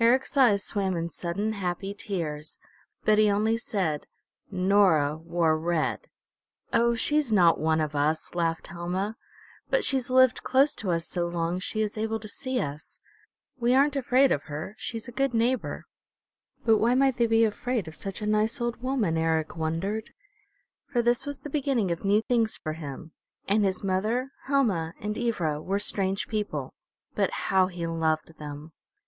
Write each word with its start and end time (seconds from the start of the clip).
Eric's 0.00 0.36
eyes 0.36 0.64
swam 0.64 0.96
in 0.96 1.08
sudden, 1.10 1.52
happy 1.52 1.94
tears, 1.94 2.58
but 3.04 3.18
he 3.18 3.30
only 3.30 3.56
said, 3.56 4.08
"Nora 4.50 5.16
wore 5.16 5.56
red." 5.56 6.08
"Oh, 6.72 6.96
she's 6.96 7.30
not 7.30 7.60
one 7.60 7.80
of 7.80 7.94
us," 7.94 8.34
laughed 8.34 8.66
Helma. 8.66 9.16
"But 9.68 9.84
she's 9.84 10.10
lived 10.10 10.42
close 10.42 10.74
to 10.74 10.90
us 10.90 11.06
so 11.06 11.28
long, 11.28 11.60
she 11.60 11.82
is 11.82 11.96
able 11.96 12.18
to 12.18 12.26
see 12.26 12.58
us. 12.58 12.98
We 13.60 13.72
aren't 13.72 13.94
afraid 13.94 14.32
of 14.32 14.42
her. 14.50 14.74
She's 14.76 15.06
a 15.06 15.12
good 15.12 15.32
neighbor." 15.32 15.84
But 16.64 16.78
why 16.78 16.96
might 16.96 17.16
they 17.18 17.28
be 17.28 17.44
afraid 17.44 17.86
of 17.86 17.94
such 17.94 18.20
a 18.20 18.26
nice 18.26 18.60
old 18.60 18.82
woman, 18.82 19.16
Eric 19.16 19.56
wondered. 19.56 20.06
He 20.06 20.08
was 20.08 20.08
to 20.10 20.12
learn 20.16 20.44
sometime, 20.44 20.44
and 20.48 20.62
much 20.64 20.74
beside, 20.74 20.92
for 20.92 21.02
this 21.04 21.26
was 21.26 21.38
the 21.38 21.58
beginning 21.58 21.92
of 21.92 22.04
new 22.04 22.22
things 22.22 22.56
for 22.56 22.72
him, 22.72 23.12
and 23.46 23.64
his 23.64 23.84
mother, 23.84 24.32
Helma, 24.46 24.94
and 24.98 25.16
Ivra 25.16 25.62
were 25.62 25.78
strange 25.78 26.26
people. 26.26 26.74
But 27.14 27.30
how 27.30 27.68
he 27.68 27.86
loved 27.86 28.36
them! 28.38 28.72